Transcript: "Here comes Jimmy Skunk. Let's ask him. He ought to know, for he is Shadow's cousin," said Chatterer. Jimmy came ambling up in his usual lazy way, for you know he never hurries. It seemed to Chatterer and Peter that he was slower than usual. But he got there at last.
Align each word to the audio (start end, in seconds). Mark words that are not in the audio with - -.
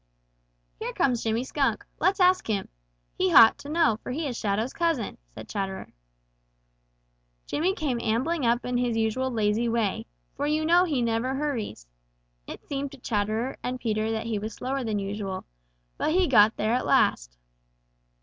"Here 0.79 0.93
comes 0.93 1.21
Jimmy 1.21 1.43
Skunk. 1.43 1.85
Let's 1.99 2.19
ask 2.19 2.47
him. 2.47 2.69
He 3.13 3.31
ought 3.31 3.59
to 3.59 3.69
know, 3.69 3.99
for 4.01 4.11
he 4.11 4.25
is 4.25 4.35
Shadow's 4.35 4.73
cousin," 4.73 5.19
said 5.35 5.47
Chatterer. 5.47 5.93
Jimmy 7.45 7.75
came 7.75 8.01
ambling 8.01 8.43
up 8.43 8.65
in 8.65 8.77
his 8.79 8.97
usual 8.97 9.29
lazy 9.29 9.69
way, 9.69 10.07
for 10.35 10.47
you 10.47 10.65
know 10.65 10.85
he 10.85 11.03
never 11.03 11.35
hurries. 11.35 11.85
It 12.47 12.63
seemed 12.67 12.91
to 12.93 12.97
Chatterer 12.97 13.57
and 13.61 13.79
Peter 13.79 14.09
that 14.09 14.25
he 14.25 14.39
was 14.39 14.55
slower 14.55 14.83
than 14.83 14.97
usual. 14.97 15.45
But 15.99 16.13
he 16.13 16.25
got 16.27 16.55
there 16.55 16.73
at 16.73 16.87
last. 16.87 17.37